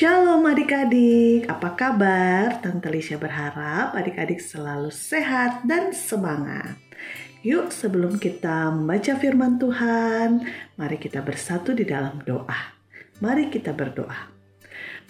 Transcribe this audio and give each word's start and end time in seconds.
Shalom 0.00 0.48
adik-adik, 0.48 1.44
apa 1.44 1.76
kabar? 1.76 2.56
Tante 2.64 2.88
Lisha 2.88 3.20
berharap 3.20 3.92
adik-adik 3.92 4.40
selalu 4.40 4.88
sehat 4.88 5.60
dan 5.68 5.92
semangat. 5.92 6.72
Yuk 7.44 7.68
sebelum 7.68 8.16
kita 8.16 8.72
membaca 8.72 9.12
firman 9.20 9.60
Tuhan, 9.60 10.40
mari 10.80 10.96
kita 10.96 11.20
bersatu 11.20 11.76
di 11.76 11.84
dalam 11.84 12.16
doa. 12.24 12.80
Mari 13.20 13.52
kita 13.52 13.76
berdoa. 13.76 14.39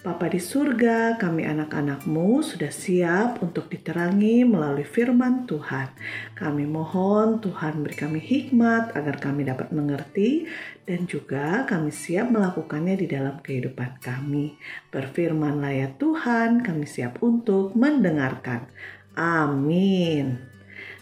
Bapa 0.00 0.32
di 0.32 0.40
surga, 0.40 1.20
kami 1.20 1.44
anak-anakmu 1.44 2.40
sudah 2.40 2.72
siap 2.72 3.44
untuk 3.44 3.68
diterangi 3.68 4.48
melalui 4.48 4.88
firman 4.88 5.44
Tuhan. 5.44 5.92
Kami 6.32 6.64
mohon 6.64 7.36
Tuhan 7.44 7.84
beri 7.84 8.00
kami 8.00 8.16
hikmat 8.16 8.96
agar 8.96 9.20
kami 9.20 9.44
dapat 9.44 9.68
mengerti 9.76 10.48
dan 10.88 11.04
juga 11.04 11.68
kami 11.68 11.92
siap 11.92 12.32
melakukannya 12.32 12.96
di 12.96 13.12
dalam 13.12 13.44
kehidupan 13.44 14.00
kami. 14.00 14.56
Berfirmanlah 14.88 15.72
ya 15.76 15.88
Tuhan, 15.92 16.64
kami 16.64 16.88
siap 16.88 17.20
untuk 17.20 17.76
mendengarkan. 17.76 18.72
Amin. 19.20 20.49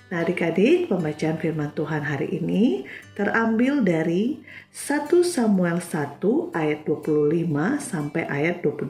Nah 0.08 0.24
adik-adik 0.24 0.88
pembacaan 0.88 1.36
firman 1.36 1.68
Tuhan 1.76 2.00
hari 2.00 2.40
ini 2.40 2.88
terambil 3.12 3.84
dari 3.84 4.40
1 4.72 5.04
Samuel 5.20 5.84
1 5.84 6.24
ayat 6.56 6.80
25 6.88 7.28
sampai 7.76 8.24
ayat 8.24 8.64
28. 8.64 8.88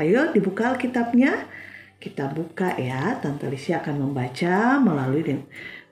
Ayo 0.00 0.32
dibuka 0.32 0.72
Alkitabnya. 0.72 1.44
Kita 2.00 2.32
buka 2.32 2.78
ya, 2.80 3.18
Tante 3.20 3.50
Lisia 3.50 3.84
akan 3.84 4.08
membaca 4.08 4.80
melalui 4.80 5.44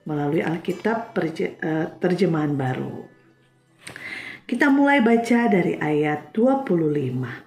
melalui 0.07 0.41
Alkitab 0.41 1.13
eh, 1.37 1.85
terjemahan 2.01 2.57
baru. 2.57 3.05
Kita 4.47 4.71
mulai 4.73 5.03
baca 5.03 5.51
dari 5.51 5.77
ayat 5.77 6.33
25. 6.33 7.46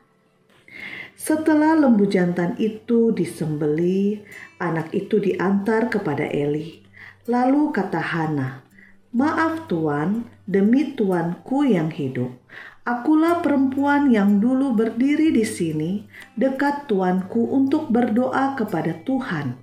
Setelah 1.20 1.76
lembu 1.76 2.08
jantan 2.08 2.56
itu 2.56 3.12
disembeli, 3.12 4.24
anak 4.56 4.88
itu 4.96 5.20
diantar 5.20 5.92
kepada 5.92 6.24
Eli. 6.24 6.80
Lalu 7.28 7.76
kata 7.76 8.00
Hana, 8.00 8.64
"Maaf 9.12 9.68
tuan, 9.68 10.24
demi 10.48 10.96
tuanku 10.96 11.68
yang 11.68 11.92
hidup. 11.92 12.32
Akulah 12.88 13.44
perempuan 13.44 14.08
yang 14.08 14.41
dulu 14.41 14.72
berdiri 14.72 15.28
di 15.28 15.44
sini 15.44 16.08
dekat 16.41 16.88
tuanku 16.88 17.52
untuk 17.52 17.92
berdoa 17.92 18.56
kepada 18.56 18.96
Tuhan. 19.04 19.60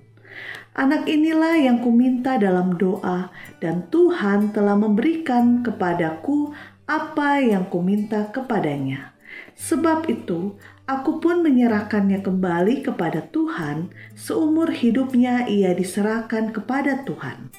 Anak 0.78 1.10
inilah 1.10 1.58
yang 1.58 1.82
kuminta 1.82 2.38
dalam 2.38 2.78
doa 2.78 3.34
dan 3.58 3.90
Tuhan 3.90 4.54
telah 4.54 4.78
memberikan 4.78 5.66
kepadaku 5.66 6.54
apa 6.86 7.42
yang 7.42 7.66
kuminta 7.66 8.30
kepadanya." 8.30 9.18
Sebab 9.58 10.06
itu, 10.06 10.54
aku 10.88 11.20
pun 11.20 11.44
menyerahkannya 11.44 12.24
kembali 12.24 12.80
kepada 12.80 13.28
Tuhan. 13.28 13.92
Seumur 14.16 14.72
hidupnya 14.72 15.44
ia 15.44 15.76
diserahkan 15.76 16.50
kepada 16.50 17.04
Tuhan. 17.04 17.52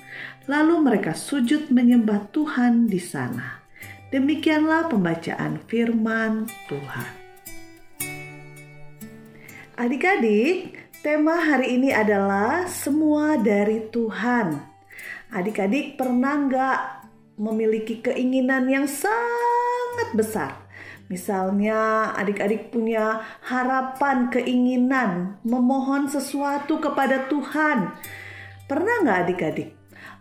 Lalu 0.49 0.75
mereka 0.81 1.13
sujud 1.13 1.69
menyembah 1.69 2.33
Tuhan 2.33 2.89
di 2.89 2.97
sana. 2.97 3.61
Demikianlah 4.09 4.89
pembacaan 4.89 5.61
firman 5.69 6.49
Tuhan. 6.65 7.11
Adik-adik, 9.77 10.75
tema 11.05 11.37
hari 11.37 11.77
ini 11.77 11.93
adalah 11.93 12.65
semua 12.65 13.37
dari 13.37 13.85
Tuhan. 13.93 14.57
Adik-adik 15.29 15.95
pernah 15.95 16.35
nggak 16.49 16.79
memiliki 17.37 18.01
keinginan 18.01 18.65
yang 18.65 18.89
sangat 18.89 20.09
besar? 20.17 20.68
Misalnya, 21.09 22.13
adik-adik 22.13 22.69
punya 22.69 23.25
harapan, 23.41 24.29
keinginan, 24.29 25.41
memohon 25.41 26.05
sesuatu 26.05 26.77
kepada 26.77 27.25
Tuhan. 27.25 27.97
Pernah 28.69 28.95
nggak 29.01 29.19
adik-adik? 29.25 29.69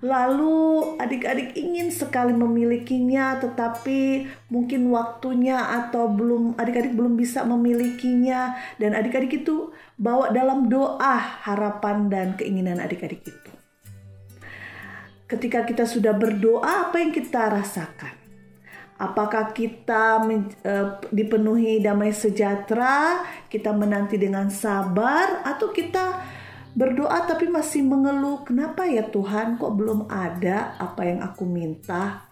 Lalu 0.00 0.96
adik-adik 0.96 1.58
ingin 1.58 1.92
sekali 1.92 2.32
memilikinya, 2.32 3.36
tetapi 3.36 4.30
mungkin 4.48 4.88
waktunya 4.88 5.58
atau 5.58 6.08
belum 6.08 6.56
adik-adik 6.56 6.96
belum 6.96 7.20
bisa 7.20 7.44
memilikinya, 7.44 8.56
dan 8.80 8.96
adik-adik 8.96 9.44
itu 9.44 9.74
bawa 10.00 10.32
dalam 10.32 10.72
doa 10.72 11.18
harapan 11.44 12.08
dan 12.08 12.38
keinginan 12.38 12.80
adik-adik 12.80 13.26
itu. 13.28 13.52
Ketika 15.28 15.68
kita 15.68 15.84
sudah 15.84 16.16
berdoa, 16.16 16.88
apa 16.88 16.96
yang 17.02 17.12
kita 17.12 17.52
rasakan? 17.52 18.17
Apakah 18.98 19.54
kita 19.54 20.18
uh, 20.26 20.98
dipenuhi 21.14 21.78
damai 21.78 22.10
sejahtera, 22.10 23.22
kita 23.46 23.70
menanti 23.70 24.18
dengan 24.18 24.50
sabar, 24.50 25.46
atau 25.46 25.70
kita 25.70 26.18
berdoa 26.74 27.22
tapi 27.22 27.46
masih 27.46 27.86
mengeluh, 27.86 28.42
"Kenapa 28.42 28.90
ya 28.90 29.06
Tuhan, 29.06 29.54
kok 29.54 29.70
belum 29.78 30.10
ada 30.10 30.74
apa 30.82 31.06
yang 31.06 31.22
aku 31.22 31.46
minta?" 31.46 32.26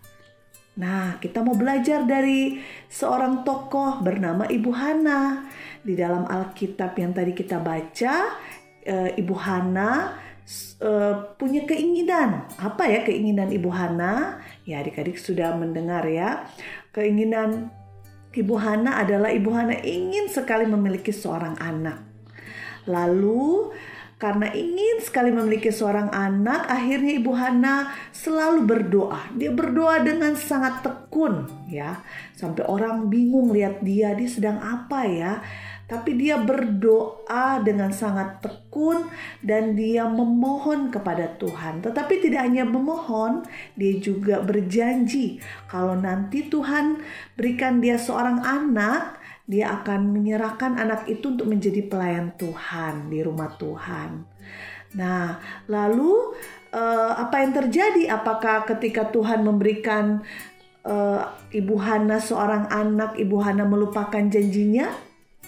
Nah, 0.77 1.22
kita 1.22 1.41
mau 1.41 1.54
belajar 1.54 2.03
dari 2.03 2.59
seorang 2.91 3.47
tokoh 3.47 4.03
bernama 4.03 4.50
Ibu 4.50 4.71
Hana. 4.75 5.47
Di 5.87 5.94
dalam 5.94 6.27
Alkitab 6.27 6.98
yang 6.98 7.15
tadi 7.15 7.31
kita 7.31 7.62
baca, 7.62 8.15
uh, 8.91 9.10
Ibu 9.15 9.34
Hana 9.38 10.25
uh, 10.80 11.36
punya 11.36 11.66
keinginan. 11.66 12.46
Apa 12.58 12.86
ya 12.86 13.00
keinginan 13.02 13.50
Ibu 13.50 13.70
Hana? 13.70 14.40
Ya 14.62 14.80
adik-adik 14.82 15.18
sudah 15.18 15.54
mendengar 15.58 16.06
ya. 16.06 16.46
Keinginan 16.94 17.70
Ibu 18.36 18.54
Hana 18.56 19.02
adalah 19.02 19.32
Ibu 19.32 19.50
Hana 19.50 19.76
ingin 19.82 20.30
sekali 20.30 20.68
memiliki 20.68 21.10
seorang 21.10 21.58
anak. 21.58 22.04
Lalu 22.86 23.74
karena 24.16 24.48
ingin 24.48 25.04
sekali 25.04 25.28
memiliki 25.28 25.68
seorang 25.68 26.08
anak, 26.08 26.72
akhirnya 26.72 27.20
Ibu 27.20 27.32
Hana 27.36 27.92
selalu 28.16 28.64
berdoa. 28.64 29.28
Dia 29.36 29.52
berdoa 29.52 30.00
dengan 30.00 30.32
sangat 30.32 30.80
tekun 30.80 31.44
ya. 31.68 32.00
Sampai 32.32 32.64
orang 32.64 33.12
bingung 33.12 33.52
lihat 33.52 33.84
dia, 33.84 34.16
dia 34.16 34.28
sedang 34.28 34.56
apa 34.64 35.04
ya? 35.04 35.44
Tapi 35.86 36.19
dia 36.19 36.42
berdoa 36.42 37.62
dengan 37.62 37.94
sangat 37.94 38.42
tekun 38.42 39.06
dan 39.38 39.78
dia 39.78 40.10
memohon 40.10 40.91
kepada 40.91 41.38
Tuhan. 41.38 41.78
Tetapi 41.82 42.14
tidak 42.26 42.42
hanya 42.42 42.66
memohon, 42.66 43.47
dia 43.78 43.94
juga 44.02 44.42
berjanji 44.42 45.38
kalau 45.70 45.94
nanti 45.94 46.50
Tuhan 46.50 46.98
berikan 47.38 47.78
dia 47.78 48.02
seorang 48.02 48.42
anak, 48.42 49.22
dia 49.47 49.78
akan 49.78 50.10
menyerahkan 50.10 50.74
anak 50.74 51.06
itu 51.06 51.30
untuk 51.38 51.47
menjadi 51.47 51.86
pelayan 51.86 52.34
Tuhan 52.34 53.06
di 53.06 53.22
rumah 53.22 53.54
Tuhan. 53.54 54.26
Nah, 54.98 55.38
lalu 55.70 56.34
eh, 56.74 57.12
apa 57.14 57.47
yang 57.47 57.54
terjadi? 57.54 58.10
Apakah 58.10 58.66
ketika 58.66 59.06
Tuhan 59.14 59.47
memberikan 59.47 60.26
uh, 60.86 61.20
Ibu 61.50 61.76
Hana 61.82 62.22
seorang 62.22 62.70
anak, 62.70 63.18
Ibu 63.18 63.36
Hana 63.42 63.66
melupakan 63.66 64.22
janjinya? 64.22 65.05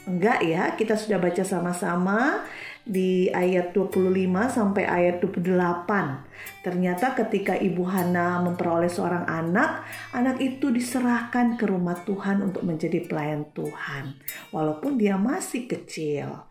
Enggak 0.08 0.40
ya, 0.40 0.72
kita 0.72 0.96
sudah 0.96 1.20
baca 1.20 1.44
sama-sama 1.44 2.48
di 2.88 3.28
ayat 3.28 3.76
25 3.76 4.48
sampai 4.48 4.88
ayat 4.88 5.20
28. 5.20 6.64
Ternyata 6.64 7.12
ketika 7.12 7.52
Ibu 7.52 7.84
Hana 7.84 8.40
memperoleh 8.40 8.88
seorang 8.88 9.28
anak, 9.28 9.84
anak 10.16 10.40
itu 10.40 10.72
diserahkan 10.72 11.60
ke 11.60 11.68
rumah 11.68 12.00
Tuhan 12.08 12.40
untuk 12.40 12.64
menjadi 12.64 13.04
pelayan 13.04 13.44
Tuhan. 13.52 14.16
Walaupun 14.48 14.96
dia 14.96 15.20
masih 15.20 15.68
kecil. 15.68 16.48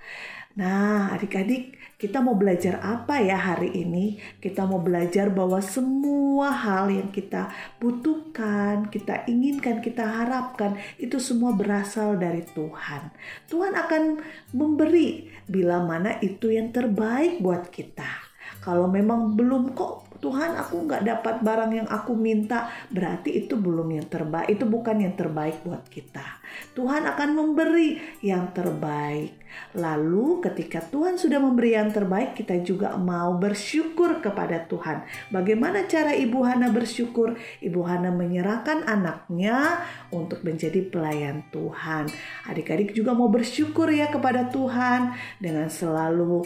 Nah, 0.57 1.13
adik-adik, 1.13 1.77
kita 2.01 2.17
mau 2.17 2.33
belajar 2.33 2.81
apa 2.81 3.21
ya 3.21 3.37
hari 3.37 3.77
ini? 3.77 4.17
Kita 4.41 4.65
mau 4.65 4.81
belajar 4.81 5.29
bahwa 5.29 5.61
semua 5.61 6.49
hal 6.49 6.89
yang 6.89 7.13
kita 7.13 7.53
butuhkan, 7.77 8.89
kita 8.89 9.29
inginkan, 9.29 9.85
kita 9.85 10.01
harapkan, 10.01 10.73
itu 10.97 11.21
semua 11.21 11.53
berasal 11.53 12.17
dari 12.17 12.41
Tuhan. 12.57 13.13
Tuhan 13.45 13.77
akan 13.77 14.17
memberi 14.57 15.29
bila 15.45 15.77
mana 15.85 16.17
itu 16.25 16.49
yang 16.49 16.73
terbaik 16.73 17.37
buat 17.37 17.69
kita. 17.69 18.09
Kalau 18.65 18.89
memang 18.89 19.37
belum 19.37 19.77
kok 19.77 20.06
Tuhan 20.17 20.57
aku 20.57 20.85
nggak 20.89 21.03
dapat 21.05 21.35
barang 21.41 21.71
yang 21.73 21.89
aku 21.89 22.13
minta. 22.17 22.69
Berarti 22.89 23.33
itu 23.45 23.57
belum 23.57 23.97
yang 23.97 24.07
terbaik 24.09 24.49
itu 24.51 24.65
bukan 24.65 24.97
yang 25.01 25.13
terbaik 25.13 25.61
buat 25.61 25.85
kita. 25.87 26.25
Tuhan 26.73 27.05
akan 27.05 27.29
memberi 27.35 27.99
yang 28.23 28.49
terbaik. 28.53 29.37
Lalu 29.77 30.43
ketika 30.43 30.83
Tuhan 30.83 31.15
sudah 31.17 31.41
memberi 31.41 31.73
yang 31.73 31.89
terbaik 31.89 32.37
kita 32.37 32.61
juga 32.61 32.95
mau 32.99 33.35
bersyukur 33.37 34.19
kepada 34.21 34.65
Tuhan. 34.65 35.07
Bagaimana 35.33 35.85
cara 35.89 36.13
Ibu 36.13 36.39
Hana 36.45 36.69
bersyukur? 36.69 37.37
Ibu 37.63 37.81
Hana 37.85 38.13
menyerahkan 38.13 38.85
anaknya 38.85 39.81
untuk 40.13 40.43
menjadi 40.43 40.83
pelayan 40.87 41.47
Tuhan. 41.49 42.09
Adik-adik 42.47 42.93
juga 42.93 43.13
mau 43.17 43.31
bersyukur 43.31 43.89
ya 43.89 44.11
kepada 44.11 44.49
Tuhan 44.51 45.15
dengan 45.41 45.67
selalu 45.71 46.45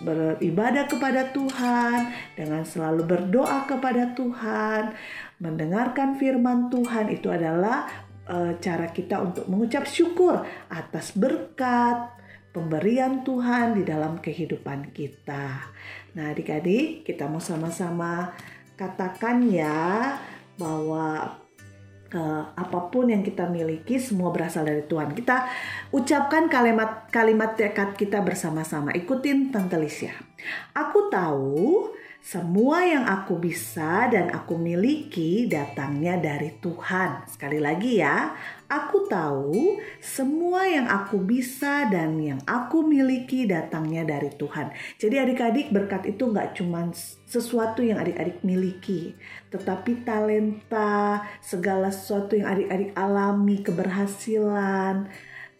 beribadah 0.00 0.88
kepada 0.88 1.28
Tuhan, 1.30 2.12
dengan 2.36 2.64
selalu 2.64 3.04
berdoa 3.04 3.68
kepada 3.68 4.16
Tuhan, 4.16 4.96
mendengarkan 5.40 6.16
firman 6.16 6.72
Tuhan 6.72 7.12
itu 7.12 7.28
adalah 7.28 7.88
uh, 8.28 8.56
cara 8.60 8.88
kita 8.88 9.20
untuk 9.20 9.44
mengucap 9.48 9.84
syukur 9.84 10.44
atas 10.72 11.12
berkat 11.16 12.16
pemberian 12.50 13.22
Tuhan 13.22 13.78
di 13.78 13.86
dalam 13.86 14.18
kehidupan 14.18 14.90
kita. 14.90 15.70
Nah, 16.18 16.24
adik-adik, 16.34 17.06
kita 17.06 17.30
mau 17.30 17.38
sama-sama 17.38 18.34
katakan 18.74 19.44
ya 19.46 20.16
bahwa 20.56 21.36
uh, 22.14 22.42
apa 22.54 22.90
pun 22.90 23.10
yang 23.10 23.22
kita 23.22 23.46
miliki 23.46 23.98
semua 23.98 24.30
berasal 24.34 24.66
dari 24.66 24.82
Tuhan. 24.86 25.14
Kita 25.14 25.46
ucapkan 25.94 26.50
kalimat 26.50 27.10
kalimat 27.10 27.54
tekad 27.54 27.94
kita 27.94 28.22
bersama-sama. 28.22 28.94
Ikutin 28.94 29.54
Tante 29.54 29.78
Lisya. 29.78 30.14
Aku 30.74 31.10
tahu 31.12 31.90
semua 32.20 32.84
yang 32.84 33.08
aku 33.08 33.40
bisa 33.40 34.06
dan 34.12 34.28
aku 34.28 34.60
miliki 34.60 35.48
datangnya 35.48 36.20
dari 36.20 36.52
Tuhan. 36.60 37.24
Sekali 37.24 37.56
lagi 37.56 37.96
ya, 37.96 38.36
aku 38.68 39.08
tahu 39.08 39.80
semua 40.04 40.68
yang 40.68 40.84
aku 40.84 41.18
bisa 41.24 41.88
dan 41.88 42.20
yang 42.20 42.38
aku 42.44 42.84
miliki 42.84 43.48
datangnya 43.48 44.04
dari 44.04 44.30
Tuhan. 44.36 44.70
Jadi 45.00 45.16
adik-adik 45.16 45.72
berkat 45.72 46.12
itu 46.12 46.28
nggak 46.28 46.60
cuma 46.60 46.92
sesuatu 47.24 47.80
yang 47.82 47.96
adik-adik 47.96 48.44
miliki, 48.44 49.16
tetapi 49.48 50.04
talenta, 50.04 51.24
segala 51.40 51.88
sesuatu 51.88 52.36
yang 52.36 52.52
adik-adik 52.52 52.94
alami, 52.94 53.64
keberhasilan, 53.64 55.08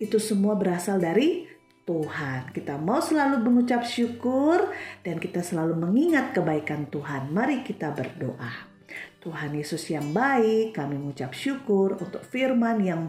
itu 0.00 0.16
semua 0.16 0.56
berasal 0.56 0.96
dari 0.96 1.49
Tuhan. 1.90 2.54
Kita 2.54 2.78
mau 2.78 3.02
selalu 3.02 3.42
mengucap 3.42 3.82
syukur 3.82 4.70
dan 5.02 5.18
kita 5.18 5.42
selalu 5.42 5.74
mengingat 5.74 6.30
kebaikan 6.30 6.86
Tuhan. 6.86 7.34
Mari 7.34 7.66
kita 7.66 7.90
berdoa. 7.90 8.70
Tuhan 9.18 9.50
Yesus 9.58 9.90
yang 9.90 10.14
baik, 10.14 10.78
kami 10.78 10.94
mengucap 10.94 11.34
syukur 11.34 11.98
untuk 11.98 12.22
firman 12.22 12.78
yang 12.78 13.02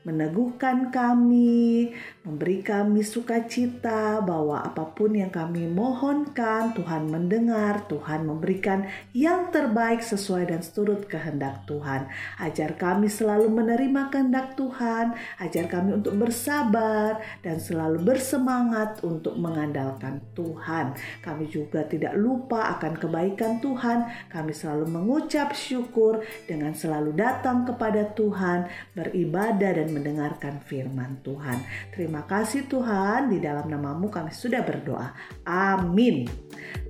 meneguhkan 0.00 0.88
kami, 0.88 1.92
memberi 2.24 2.64
kami 2.64 3.04
sukacita 3.04 4.24
bahwa 4.24 4.64
apa 4.64 4.88
pun 4.96 5.12
yang 5.12 5.28
kami 5.28 5.68
mohonkan, 5.68 6.72
Tuhan 6.72 7.12
mendengar, 7.12 7.84
Tuhan 7.84 8.24
memberikan 8.24 8.88
yang 9.12 9.52
terbaik 9.52 10.00
sesuai 10.00 10.48
dan 10.48 10.64
seturut 10.64 11.04
kehendak 11.04 11.68
Tuhan. 11.68 12.08
Ajar 12.40 12.80
kami 12.80 13.12
selalu 13.12 13.52
menerima 13.52 14.08
kehendak 14.08 14.56
Tuhan, 14.56 15.12
ajar 15.36 15.68
kami 15.68 16.00
untuk 16.00 16.16
bersabar 16.16 17.20
dan 17.44 17.60
selalu 17.60 18.00
bersemangat 18.00 19.04
untuk 19.04 19.36
mengandalkan 19.36 20.24
Tuhan. 20.32 20.96
Kami 21.20 21.44
juga 21.52 21.84
tidak 21.84 22.16
lupa 22.16 22.72
akan 22.78 22.96
kebaikan 22.96 23.60
Tuhan, 23.60 24.08
kami 24.32 24.56
selalu 24.56 24.88
mengucap 24.88 25.52
syukur 25.52 26.24
dengan 26.48 26.72
selalu 26.72 27.12
datang 27.12 27.68
kepada 27.68 28.08
Tuhan, 28.16 28.64
beribadah 28.96 29.89
mendengarkan 29.90 30.62
firman 30.62 31.20
Tuhan. 31.20 31.60
Terima 31.92 32.24
kasih 32.24 32.70
Tuhan, 32.70 33.28
di 33.28 33.42
dalam 33.42 33.66
namamu 33.66 34.08
kami 34.08 34.30
sudah 34.30 34.62
berdoa. 34.62 35.12
Amin. 35.44 36.24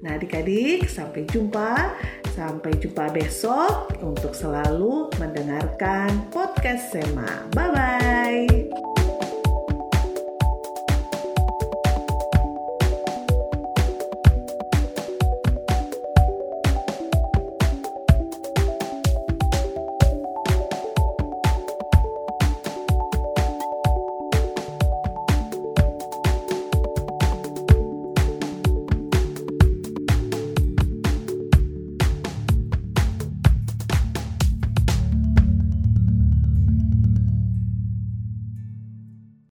Nah 0.05 0.17
adik-adik, 0.17 0.89
sampai 0.89 1.25
jumpa. 1.29 1.97
Sampai 2.31 2.79
jumpa 2.79 3.11
besok 3.11 3.91
untuk 4.01 4.33
selalu 4.33 5.11
mendengarkan 5.19 6.31
podcast 6.31 6.95
Sema. 6.95 7.51
Bye-bye. 7.53 9.00